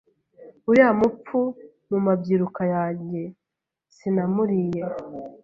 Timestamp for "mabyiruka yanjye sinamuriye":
2.05-4.81